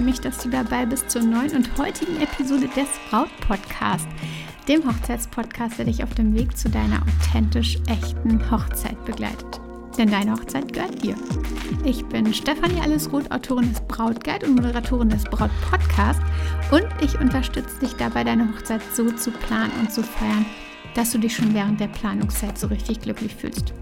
[0.00, 4.08] freue mich, dass du dabei bist zur neuen und heutigen Episode des Braut Podcast,
[4.66, 9.60] dem Hochzeitspodcast, der dich auf dem Weg zu deiner authentisch echten Hochzeit begleitet.
[9.98, 11.16] Denn deine Hochzeit gehört dir.
[11.84, 16.22] Ich bin Stefanie Allesroth, Autorin des Brautguide und Moderatorin des Braut Podcast
[16.70, 20.46] und ich unterstütze dich dabei, deine Hochzeit so zu planen und zu feiern,
[20.94, 23.74] dass du dich schon während der Planungszeit so richtig glücklich fühlst.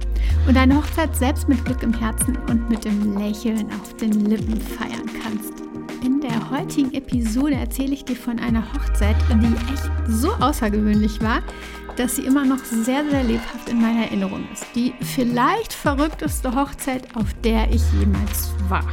[0.49, 4.61] Und deine Hochzeit selbst mit Glück im Herzen und mit dem Lächeln auf den Lippen
[4.61, 5.68] feiern kannst.
[6.39, 11.43] Der heutigen Episode erzähle ich dir von einer Hochzeit, die echt so außergewöhnlich war,
[11.97, 14.65] dass sie immer noch sehr, sehr lebhaft in meiner Erinnerung ist.
[14.77, 18.85] Die vielleicht verrückteste Hochzeit, auf der ich jemals war.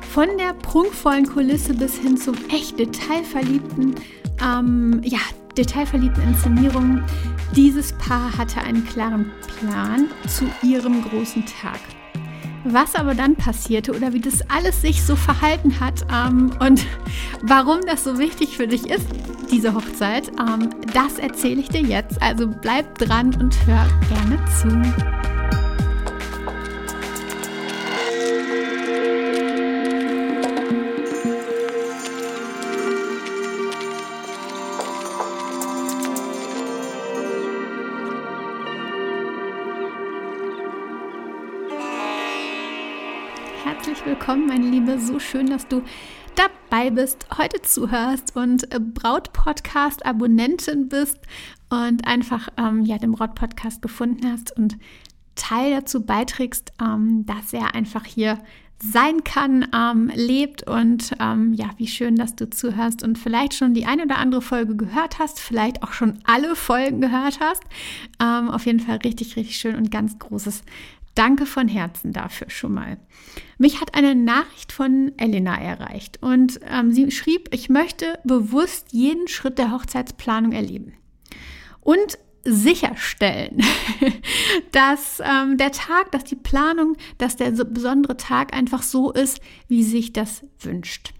[0.00, 3.94] Von der prunkvollen Kulisse bis hin zum echt detailverliebten,
[4.42, 5.20] ähm, ja,
[5.58, 7.04] detailverliebten Inszenierungen.
[7.54, 11.80] Dieses Paar hatte einen klaren Plan zu ihrem großen Tag.
[12.64, 16.84] Was aber dann passierte oder wie das alles sich so verhalten hat ähm, und
[17.42, 19.06] warum das so wichtig für dich ist,
[19.50, 22.20] diese Hochzeit, ähm, das erzähle ich dir jetzt.
[22.20, 25.17] Also bleib dran und hör gerne zu.
[44.28, 45.00] Willkommen, meine Liebe.
[45.00, 45.80] So schön, dass du
[46.34, 51.18] dabei bist, heute zuhörst und äh, Braut-Podcast-Abonnentin bist
[51.70, 54.76] und einfach ähm, ja, den Braut-Podcast gefunden hast und
[55.34, 58.38] Teil dazu beiträgst, ähm, dass er einfach hier
[58.82, 63.72] sein kann, ähm, lebt und ähm, ja, wie schön, dass du zuhörst und vielleicht schon
[63.72, 67.62] die eine oder andere Folge gehört hast, vielleicht auch schon alle Folgen gehört hast.
[68.22, 70.64] Ähm, auf jeden Fall richtig, richtig schön und ganz großes
[71.18, 72.96] Danke von Herzen dafür schon mal.
[73.58, 79.26] Mich hat eine Nachricht von Elena erreicht und ähm, sie schrieb, ich möchte bewusst jeden
[79.26, 80.92] Schritt der Hochzeitsplanung erleben
[81.80, 83.64] und sicherstellen,
[84.70, 89.82] dass ähm, der Tag, dass die Planung, dass der besondere Tag einfach so ist, wie
[89.82, 91.14] sich das wünscht.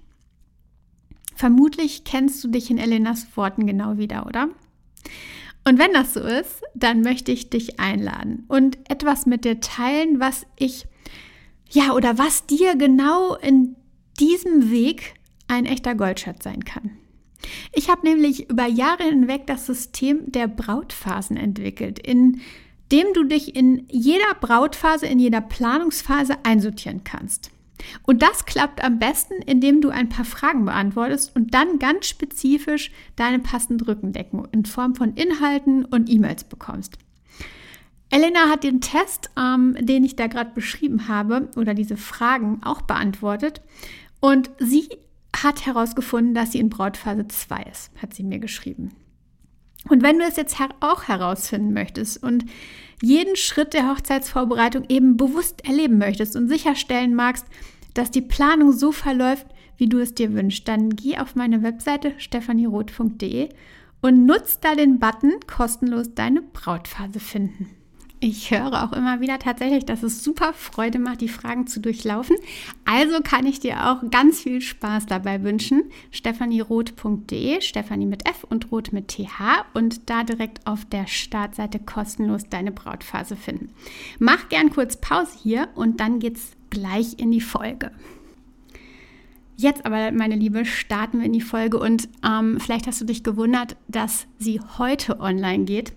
[1.34, 4.48] Vermutlich kennst du dich in Elenas Worten genau wieder, oder?
[5.68, 10.18] Und wenn das so ist, dann möchte ich dich einladen und etwas mit dir teilen,
[10.18, 10.86] was ich,
[11.68, 13.76] ja, oder was dir genau in
[14.18, 15.12] diesem Weg
[15.46, 16.92] ein echter Goldschatz sein kann.
[17.74, 22.40] Ich habe nämlich über Jahre hinweg das System der Brautphasen entwickelt, in
[22.90, 27.50] dem du dich in jeder Brautphase, in jeder Planungsphase einsortieren kannst.
[28.02, 32.90] Und das klappt am besten, indem du ein paar Fragen beantwortest und dann ganz spezifisch
[33.16, 36.98] deine passende Rückendeckung in Form von Inhalten und E-Mails bekommst.
[38.10, 42.82] Elena hat den Test, ähm, den ich da gerade beschrieben habe, oder diese Fragen auch
[42.82, 43.60] beantwortet.
[44.20, 44.88] Und sie
[45.36, 48.92] hat herausgefunden, dass sie in Brautphase 2 ist, hat sie mir geschrieben.
[49.88, 52.44] Und wenn du es jetzt auch herausfinden möchtest und
[53.03, 57.47] jeden Schritt der Hochzeitsvorbereitung eben bewusst erleben möchtest und sicherstellen magst,
[57.94, 62.14] dass die Planung so verläuft, wie du es dir wünschst, dann geh auf meine Webseite
[62.19, 63.48] stephanieroth.de
[64.00, 67.77] und nutz da den Button kostenlos deine Brautphase finden.
[68.20, 72.36] Ich höre auch immer wieder tatsächlich, dass es super Freude macht, die Fragen zu durchlaufen.
[72.84, 75.84] Also kann ich dir auch ganz viel Spaß dabei wünschen.
[76.10, 82.48] stephanieroth.de, Stephanie mit F und Roth mit TH und da direkt auf der Startseite kostenlos
[82.50, 83.70] deine Brautphase finden.
[84.18, 87.92] Mach gern kurz Pause hier und dann geht's gleich in die Folge.
[89.60, 93.25] Jetzt aber, meine Liebe, starten wir in die Folge und ähm, vielleicht hast du dich
[93.25, 95.93] gewundert, dass sie heute online geht.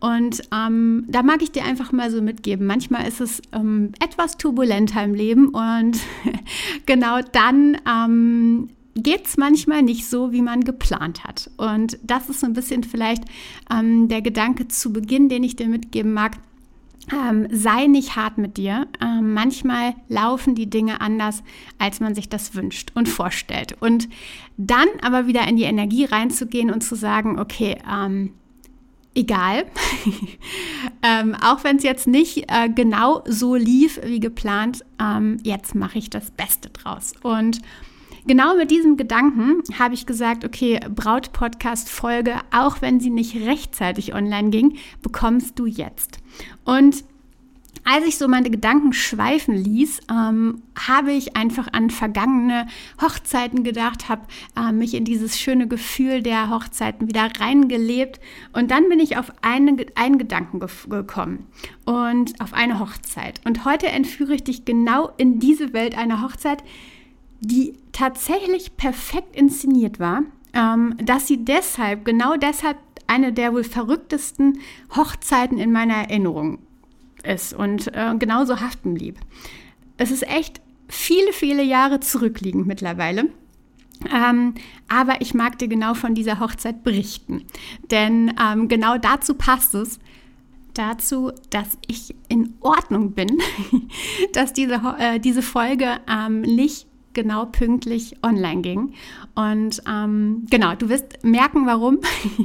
[0.00, 2.66] Und ähm, da mag ich dir einfach mal so mitgeben.
[2.66, 6.00] Manchmal ist es ähm, etwas turbulenter im Leben und
[6.86, 11.48] genau dann ähm, geht es manchmal nicht so, wie man geplant hat.
[11.58, 13.22] Und das ist so ein bisschen vielleicht
[13.70, 16.38] ähm, der Gedanke zu Beginn, den ich dir mitgeben mag
[17.12, 18.86] ähm, sei nicht hart mit dir.
[19.00, 21.42] Ähm, manchmal laufen die Dinge anders,
[21.78, 23.76] als man sich das wünscht und vorstellt.
[23.80, 24.08] Und
[24.56, 28.32] dann aber wieder in die Energie reinzugehen und zu sagen, okay, ähm,
[29.14, 29.64] egal,
[31.02, 35.98] ähm, auch wenn es jetzt nicht äh, genau so lief wie geplant, ähm, jetzt mache
[35.98, 37.14] ich das Beste draus.
[37.22, 37.60] Und
[38.26, 44.50] genau mit diesem Gedanken habe ich gesagt, okay, Braut-Podcast-Folge, auch wenn sie nicht rechtzeitig online
[44.50, 46.18] ging, bekommst du jetzt.
[46.64, 47.04] Und
[47.88, 52.66] als ich so meine Gedanken schweifen ließ, ähm, habe ich einfach an vergangene
[53.00, 54.22] Hochzeiten gedacht, habe
[54.56, 58.18] äh, mich in dieses schöne Gefühl der Hochzeiten wieder reingelebt
[58.52, 61.46] und dann bin ich auf eine, einen Gedanken ge gekommen
[61.84, 63.40] und auf eine Hochzeit.
[63.44, 66.64] Und heute entführe ich dich genau in diese Welt einer Hochzeit,
[67.40, 70.22] die tatsächlich perfekt inszeniert war,
[70.52, 74.58] ähm, dass sie deshalb, genau deshalb eine der wohl verrücktesten
[74.94, 76.58] Hochzeiten in meiner Erinnerung
[77.22, 79.18] ist und äh, genauso haften blieb.
[79.96, 83.30] Es ist echt viele, viele Jahre zurückliegend mittlerweile.
[84.12, 84.54] Ähm,
[84.88, 87.44] aber ich mag dir genau von dieser Hochzeit berichten.
[87.90, 89.98] Denn ähm, genau dazu passt es,
[90.74, 93.38] dazu, dass ich in Ordnung bin,
[94.32, 96.86] dass diese, äh, diese Folge ähm, nicht
[97.16, 98.94] genau pünktlich online ging.
[99.34, 101.98] Und ähm, genau, du wirst merken, warum.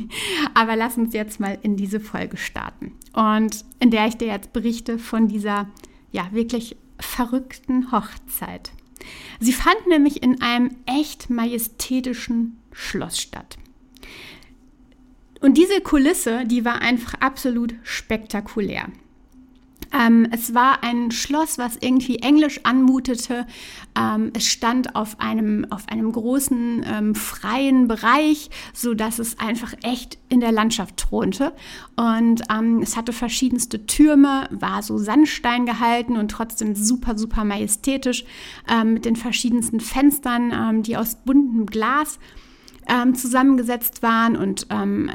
[0.55, 2.93] Aber lass uns jetzt mal in diese Folge starten.
[3.13, 5.69] Und in der ich dir jetzt berichte von dieser,
[6.11, 8.71] ja, wirklich verrückten Hochzeit.
[9.39, 13.57] Sie fand nämlich in einem echt majestätischen Schloss statt.
[15.41, 18.87] Und diese Kulisse, die war einfach absolut spektakulär.
[19.93, 23.45] Ähm, es war ein Schloss, was irgendwie englisch anmutete.
[23.97, 30.17] Ähm, es stand auf einem, auf einem großen ähm, freien Bereich, sodass es einfach echt
[30.29, 31.53] in der Landschaft thronte.
[31.95, 38.25] Und ähm, es hatte verschiedenste Türme, war so Sandstein gehalten und trotzdem super, super majestätisch
[38.69, 42.19] ähm, mit den verschiedensten Fenstern, ähm, die aus buntem Glas
[43.13, 44.67] zusammengesetzt waren und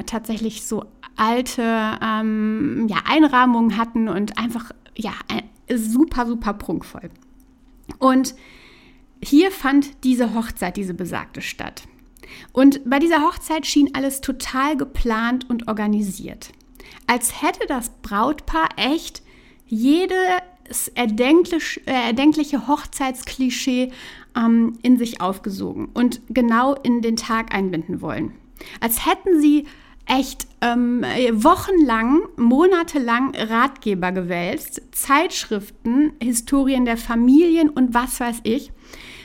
[0.06, 0.84] tatsächlich so
[1.16, 1.62] alte
[2.02, 5.12] ähm, ja, Einrahmungen hatten und einfach ja,
[5.74, 7.10] super, super prunkvoll.
[7.98, 8.34] Und
[9.22, 11.82] hier fand diese Hochzeit, diese besagte statt.
[12.52, 16.50] Und bei dieser Hochzeit schien alles total geplant und organisiert.
[17.06, 19.22] Als hätte das Brautpaar echt
[20.66, 23.92] jedes erdenklich, äh, erdenkliche Hochzeitsklischee
[24.36, 28.32] ähm, in sich aufgesogen und genau in den Tag einbinden wollen.
[28.80, 29.66] Als hätten sie
[30.06, 31.02] echt ähm,
[31.32, 38.72] wochenlang, monatelang Ratgeber gewälzt, Zeitschriften, Historien der Familien und was weiß ich,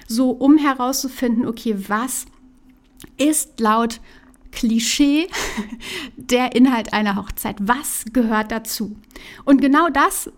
[0.08, 2.26] so um herauszufinden, okay, was
[3.18, 4.02] ist laut
[4.52, 5.28] Klischee
[6.18, 7.56] der Inhalt einer Hochzeit?
[7.62, 8.98] Was gehört dazu?
[9.46, 10.30] Und genau das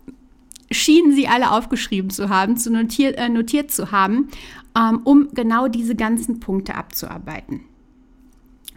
[0.74, 4.30] schienen sie alle aufgeschrieben zu haben, zu notiert, äh, notiert zu haben,
[4.78, 7.62] ähm, um genau diese ganzen Punkte abzuarbeiten.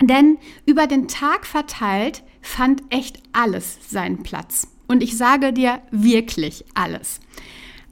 [0.01, 4.69] Denn über den Tag verteilt fand echt alles seinen Platz.
[4.87, 7.21] Und ich sage dir wirklich alles.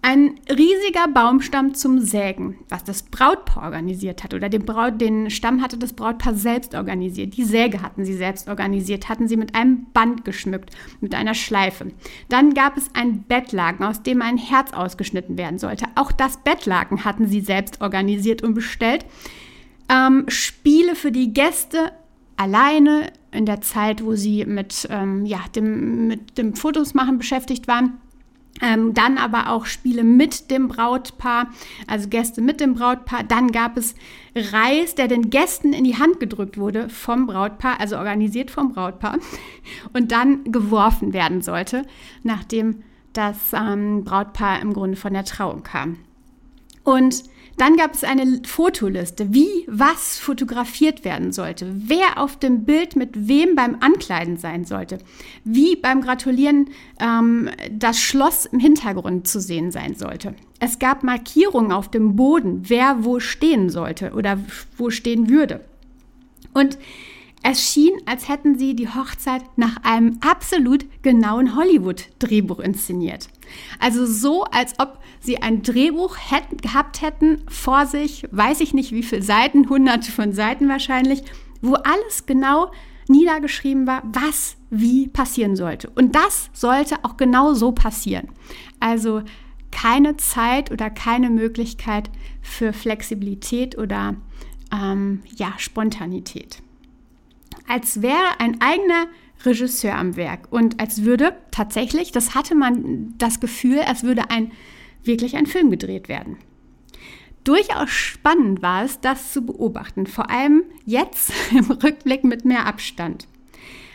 [0.07, 5.63] Ein riesiger Baumstamm zum Sägen, was das Brautpaar organisiert hat, oder den, Braut, den Stamm
[5.63, 7.39] hatte das Brautpaar selbst organisiert.
[7.39, 11.87] Die Säge hatten sie selbst organisiert, hatten sie mit einem Band geschmückt, mit einer Schleife.
[12.29, 15.87] Dann gab es ein Bettlaken, aus dem ein Herz ausgeschnitten werden sollte.
[15.95, 19.07] Auch das Bettlaken hatten sie selbst organisiert und bestellt
[19.89, 21.93] ähm, Spiele für die Gäste
[22.37, 27.69] alleine in der Zeit, wo sie mit, ähm, ja, dem, mit dem Fotos machen beschäftigt
[27.69, 27.95] waren.
[28.63, 31.49] Ähm, dann aber auch Spiele mit dem Brautpaar,
[31.89, 33.25] also Gäste mit dem Brautpaar.
[33.25, 33.95] Dann gab es
[34.37, 39.19] Reis, der den Gästen in die Hand gedrückt wurde vom Brautpaar, also organisiert vom Brautpaar,
[39.93, 41.85] und dann geworfen werden sollte,
[42.23, 42.83] nachdem
[43.13, 45.99] das ähm, Brautpaar im Grunde von der Trauung kam.
[46.85, 47.25] Und
[47.57, 53.29] dann gab es eine Fotoliste, wie was fotografiert werden sollte, wer auf dem Bild mit
[53.29, 54.99] wem beim Ankleiden sein sollte,
[55.45, 60.35] wie beim Gratulieren ähm, das Schloss im Hintergrund zu sehen sein sollte.
[60.59, 64.39] Es gab Markierungen auf dem Boden, wer wo stehen sollte oder
[64.77, 65.61] wo stehen würde.
[66.55, 66.79] Und
[67.45, 73.29] es schien, als hätten sie die Hochzeit nach einem absolut genauen Hollywood-Drehbuch inszeniert.
[73.79, 78.93] Also so, als ob sie ein Drehbuch hätten, gehabt hätten vor sich, weiß ich nicht
[78.93, 81.23] wie viele Seiten, hunderte von Seiten wahrscheinlich,
[81.63, 82.71] wo alles genau
[83.09, 85.91] niedergeschrieben war, was wie passieren sollte.
[85.95, 88.29] Und das sollte auch genau so passieren.
[88.81, 89.23] Also
[89.71, 92.11] keine Zeit oder keine Möglichkeit
[92.41, 94.17] für Flexibilität oder
[94.73, 96.63] ähm, ja, Spontanität
[97.67, 99.07] als wäre ein eigener
[99.47, 104.53] Regisseur am Werk und als würde tatsächlich, das hatte man das Gefühl, als würde ein
[105.03, 106.39] wirklich ein Film gedreht werden.
[107.45, 113.29] Durchaus spannend war es, das zu beobachten, vor allem jetzt im Rückblick mit mehr Abstand.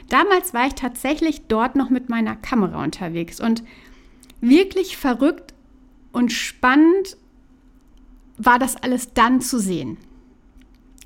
[0.07, 3.63] Damals war ich tatsächlich dort noch mit meiner Kamera unterwegs und
[4.41, 5.53] wirklich verrückt
[6.11, 7.17] und spannend
[8.37, 9.97] war das alles dann zu sehen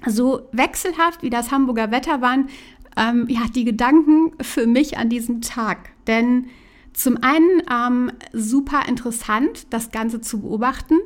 [0.06, 2.50] so wechselhaft wie das Hamburger Wetter waren,
[2.98, 5.90] ähm, ja, die Gedanken für mich an diesem Tag.
[6.08, 6.48] Denn
[6.94, 11.00] zum einen ähm, super interessant, das Ganze zu beobachten.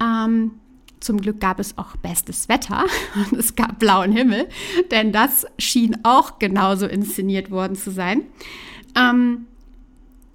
[0.00, 0.52] Ähm,
[1.00, 2.84] zum Glück gab es auch bestes Wetter
[3.14, 4.48] und es gab blauen Himmel,
[4.90, 8.22] denn das schien auch genauso inszeniert worden zu sein.
[8.94, 9.46] Ähm,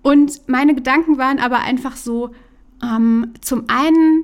[0.01, 2.31] und meine Gedanken waren aber einfach so,
[2.83, 4.23] ähm, zum einen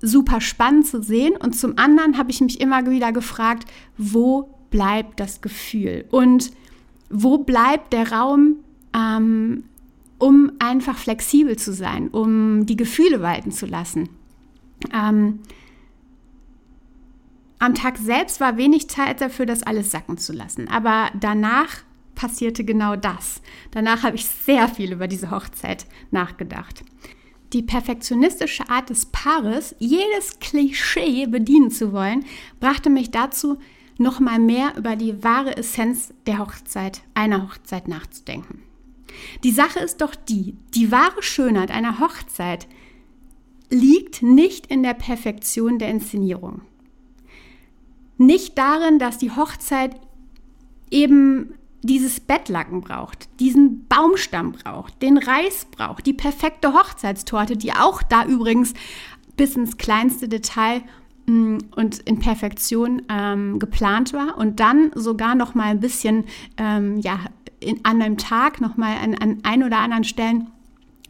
[0.00, 5.20] super spannend zu sehen und zum anderen habe ich mich immer wieder gefragt, wo bleibt
[5.20, 6.50] das Gefühl und
[7.10, 8.56] wo bleibt der Raum,
[8.94, 9.64] ähm,
[10.18, 14.08] um einfach flexibel zu sein, um die Gefühle walten zu lassen.
[14.94, 15.40] Ähm,
[17.58, 21.82] am Tag selbst war wenig Zeit dafür, das alles sacken zu lassen, aber danach
[22.14, 23.40] passierte genau das.
[23.70, 26.84] Danach habe ich sehr viel über diese Hochzeit nachgedacht.
[27.52, 32.24] Die perfektionistische Art des Paares, jedes Klischee bedienen zu wollen,
[32.60, 33.58] brachte mich dazu,
[34.00, 38.62] noch mal mehr über die wahre Essenz der Hochzeit, einer Hochzeit nachzudenken.
[39.44, 42.66] Die Sache ist doch die, die wahre Schönheit einer Hochzeit
[43.68, 46.62] liegt nicht in der Perfektion der Inszenierung.
[48.18, 49.94] Nicht darin, dass die Hochzeit
[50.90, 58.02] eben dieses Bettlaken braucht, diesen Baumstamm braucht, den Reis braucht, die perfekte Hochzeitstorte, die auch
[58.02, 58.74] da übrigens
[59.36, 60.82] bis ins kleinste Detail
[61.26, 66.24] und in Perfektion ähm, geplant war und dann sogar noch mal ein bisschen
[66.56, 67.20] ähm, ja
[67.60, 70.48] in, an einem Tag noch mal an, an ein oder anderen Stellen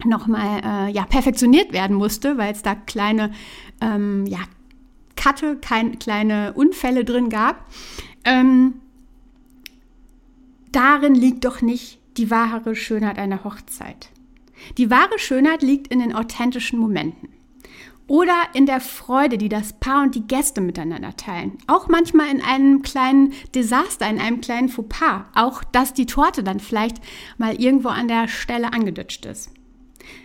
[0.05, 3.31] noch mal äh, ja perfektioniert werden musste, weil es da kleine
[3.81, 4.41] ähm, ja
[5.21, 7.67] Katte, kein, kleine Unfälle drin gab.
[8.25, 8.75] Ähm,
[10.73, 14.09] darin liegt doch nicht die wahre Schönheit einer Hochzeit.
[14.79, 17.29] Die wahre Schönheit liegt in den authentischen Momenten.
[18.11, 21.59] Oder in der Freude, die das Paar und die Gäste miteinander teilen.
[21.69, 25.27] Auch manchmal in einem kleinen Desaster, in einem kleinen Fauxpas.
[25.37, 26.97] Auch, dass die Torte dann vielleicht
[27.39, 29.53] mal irgendwo an der Stelle angedutscht ist.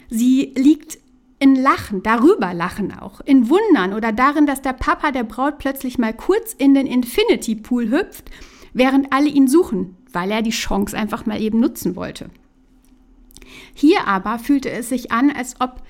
[0.10, 0.98] Sie liegt
[1.38, 6.00] in Lachen, darüber lachen auch, in Wundern oder darin, dass der Papa der Braut plötzlich
[6.00, 8.32] mal kurz in den Infinity Pool hüpft,
[8.74, 12.32] während alle ihn suchen, weil er die Chance einfach mal eben nutzen wollte.
[13.76, 15.84] Hier aber fühlte es sich an, als ob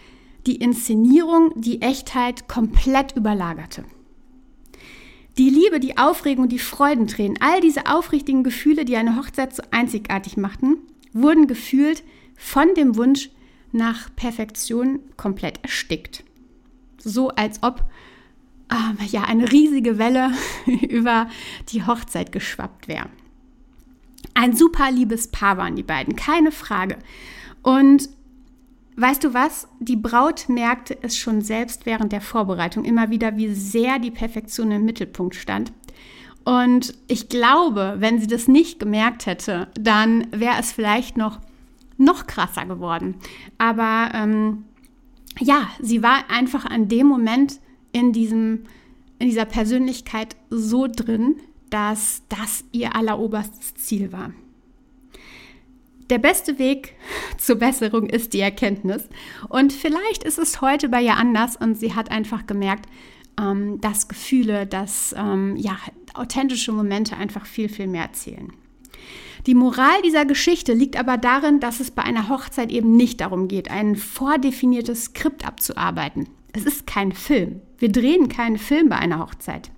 [0.46, 3.84] die Inszenierung die Echtheit komplett überlagerte.
[5.38, 10.38] Die Liebe, die Aufregung, die Freudentränen, all diese aufrichtigen Gefühle, die eine Hochzeit so einzigartig
[10.38, 10.78] machten,
[11.12, 12.04] wurden gefühlt
[12.38, 13.30] von dem Wunsch
[13.72, 16.24] nach Perfektion komplett erstickt.
[16.98, 17.84] So als ob
[18.72, 20.32] ähm, ja eine riesige Welle
[20.90, 21.30] über
[21.70, 23.10] die Hochzeit geschwappt wäre.
[24.34, 26.98] Ein super liebes Paar waren die beiden, keine Frage.
[27.62, 28.10] Und
[28.96, 29.68] weißt du was?
[29.80, 34.72] Die Braut merkte es schon selbst während der Vorbereitung immer wieder, wie sehr die Perfektion
[34.72, 35.72] im Mittelpunkt stand.
[36.44, 41.40] Und ich glaube, wenn sie das nicht gemerkt hätte, dann wäre es vielleicht noch,
[41.98, 43.16] noch krasser geworden.
[43.58, 44.66] Aber ähm,
[45.40, 47.60] ja, sie war einfach an dem Moment
[47.92, 48.66] in, diesem,
[49.18, 51.38] in dieser Persönlichkeit so drin,
[51.72, 54.32] dass das ihr alleroberstes Ziel war.
[56.10, 56.96] Der beste Weg
[57.38, 59.08] zur Besserung ist die Erkenntnis.
[59.50, 62.88] Und vielleicht ist es heute bei ihr anders und sie hat einfach gemerkt,
[63.40, 65.78] ähm, dass Gefühle, dass ähm, ja,
[66.14, 68.54] authentische Momente einfach viel, viel mehr zählen.
[69.46, 73.48] Die Moral dieser Geschichte liegt aber darin, dass es bei einer Hochzeit eben nicht darum
[73.48, 76.28] geht, ein vordefiniertes Skript abzuarbeiten.
[76.54, 77.62] Es ist kein Film.
[77.78, 79.70] Wir drehen keinen Film bei einer Hochzeit.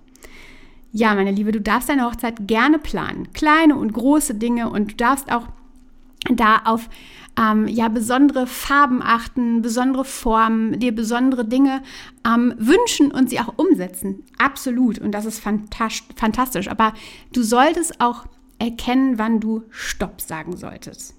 [0.90, 3.30] Ja, meine Liebe, du darfst deine Hochzeit gerne planen.
[3.34, 5.48] Kleine und große Dinge und du darfst auch
[6.30, 6.88] da auf
[7.38, 11.82] ähm, ja, besondere Farben achten, besondere Formen, dir besondere Dinge
[12.26, 14.24] ähm, wünschen und sie auch umsetzen.
[14.38, 14.98] Absolut.
[14.98, 16.68] Und das ist fantastisch.
[16.68, 16.94] Aber
[17.32, 18.26] du solltest auch
[18.58, 21.14] erkennen, wann du Stopp sagen solltest.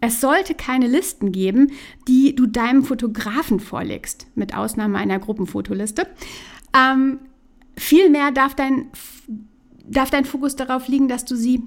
[0.00, 1.72] Es sollte keine Listen geben,
[2.06, 6.06] die du deinem Fotografen vorlegst, mit Ausnahme einer Gruppenfotoliste.
[6.72, 7.18] Ähm,
[7.78, 8.90] Vielmehr darf dein,
[9.86, 11.62] darf dein Fokus darauf liegen, dass du sie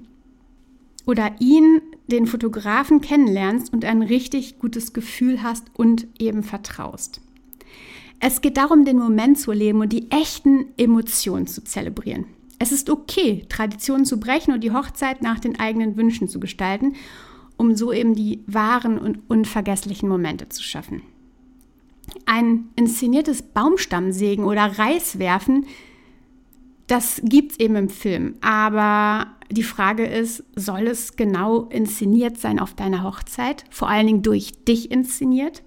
[1.06, 1.80] oder ihn,
[2.10, 7.20] den Fotografen, kennenlernst und ein richtig gutes Gefühl hast und eben vertraust.
[8.20, 12.26] Es geht darum, den Moment zu leben und die echten Emotionen zu zelebrieren.
[12.58, 16.94] Es ist okay, Traditionen zu brechen und die Hochzeit nach den eigenen Wünschen zu gestalten,
[17.56, 21.00] um so eben die wahren und unvergesslichen Momente zu schaffen.
[22.26, 25.64] Ein inszeniertes Baumstammsägen oder Reiswerfen
[26.90, 28.34] das gibt es eben im Film.
[28.40, 33.64] Aber die Frage ist, soll es genau inszeniert sein auf deiner Hochzeit?
[33.70, 35.62] Vor allen Dingen durch dich inszeniert?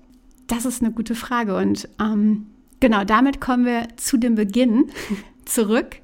[0.48, 1.56] Das ist eine gute Frage.
[1.56, 2.48] Und ähm,
[2.82, 4.92] genau damit kommen wir zu dem Beginn
[5.46, 5.96] zurück,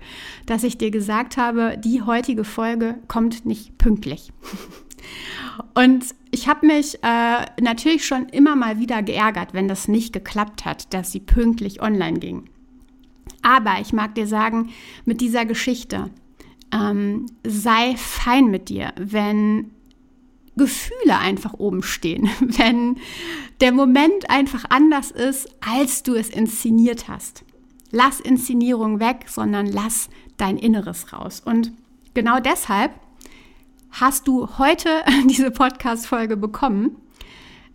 [0.46, 4.32] dass ich dir gesagt habe, die heutige Folge kommt nicht pünktlich.
[5.74, 10.64] Und ich habe mich äh, natürlich schon immer mal wieder geärgert, wenn das nicht geklappt
[10.64, 12.50] hat, dass sie pünktlich online ging.
[13.50, 14.70] Aber ich mag dir sagen,
[15.06, 16.12] mit dieser Geschichte,
[16.72, 19.72] ähm, sei fein mit dir, wenn
[20.56, 22.98] Gefühle einfach oben stehen, wenn
[23.60, 27.44] der Moment einfach anders ist, als du es inszeniert hast.
[27.90, 31.42] Lass Inszenierung weg, sondern lass dein Inneres raus.
[31.44, 31.72] Und
[32.14, 32.92] genau deshalb
[33.90, 34.90] hast du heute
[35.26, 36.98] diese Podcast-Folge bekommen,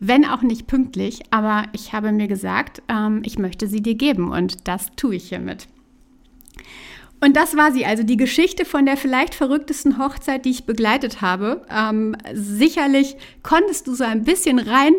[0.06, 4.32] wenn auch nicht pünktlich, aber ich habe mir gesagt, ähm, ich möchte sie dir geben
[4.32, 5.68] und das tue ich hiermit.
[7.20, 11.22] Und das war sie, also die Geschichte von der vielleicht verrücktesten Hochzeit, die ich begleitet
[11.22, 11.64] habe.
[11.70, 14.92] Ähm, sicherlich konntest du so ein bisschen rein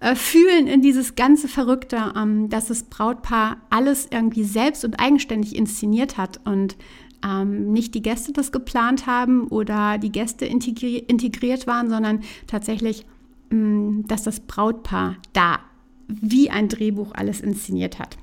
[0.00, 5.54] äh, fühlen in dieses ganze Verrückte, ähm, dass das Brautpaar alles irgendwie selbst und eigenständig
[5.54, 6.76] inszeniert hat und
[7.24, 13.06] ähm, nicht die Gäste das geplant haben oder die Gäste integri integriert waren, sondern tatsächlich,
[13.50, 15.60] dass das Brautpaar da
[16.06, 18.16] wie ein Drehbuch alles inszeniert hat.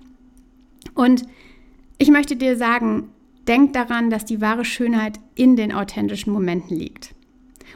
[0.93, 1.23] Und
[1.97, 3.09] ich möchte dir sagen,
[3.47, 7.13] Denk daran, dass die wahre Schönheit in den authentischen Momenten liegt.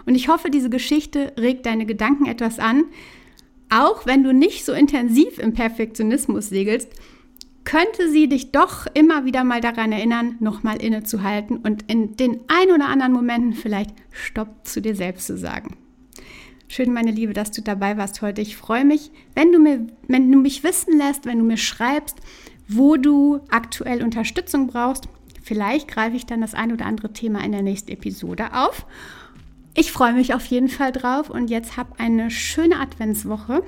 [0.05, 2.85] Und ich hoffe, diese Geschichte regt deine Gedanken etwas an.
[3.69, 6.89] Auch wenn du nicht so intensiv im Perfektionismus segelst,
[7.65, 12.73] könnte sie dich doch immer wieder mal daran erinnern, nochmal innezuhalten und in den ein
[12.73, 15.77] oder anderen Momenten vielleicht Stopp zu dir selbst zu sagen.
[16.71, 18.41] Schön, meine Liebe, dass du dabei warst heute.
[18.41, 22.17] Ich freue mich, wenn du, mir, wenn du mich wissen lässt, wenn du mir schreibst,
[22.67, 25.09] wo du aktuell Unterstützung brauchst.
[25.41, 28.85] Vielleicht greife ich dann das ein oder andere Thema in der nächsten Episode auf.
[29.73, 33.63] Ich freue mich auf jeden Fall drauf und jetzt hab eine schöne Adventswoche,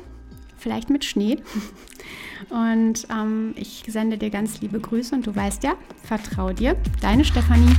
[0.55, 1.37] vielleicht mit Schnee.
[2.49, 7.23] Und ähm, ich sende dir ganz liebe Grüße und du weißt ja, vertrau dir, deine
[7.23, 7.75] Stefanie.